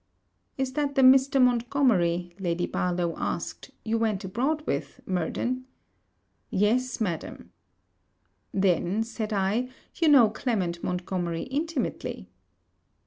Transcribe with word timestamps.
'Is 0.57 0.73
that 0.73 0.95
the 0.95 1.03
Mr. 1.03 1.39
Montgomery,' 1.39 2.33
Lady 2.39 2.65
Barlowe 2.65 3.13
asked, 3.17 3.69
'you 3.85 3.99
went 3.99 4.23
abroad 4.25 4.65
with, 4.65 4.99
Murden?' 5.05 5.65
'Yes, 6.49 6.99
madam.' 6.99 7.51
'Then,' 8.51 9.03
said 9.03 9.31
I, 9.31 9.69
'you 9.93 10.07
know 10.07 10.31
Clement 10.31 10.83
Montgomery 10.83 11.43
intimately.' 11.43 12.31